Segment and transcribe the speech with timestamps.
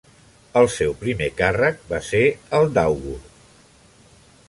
[0.61, 2.25] El seu primer càrrec va ser
[2.61, 3.17] el d'àugur.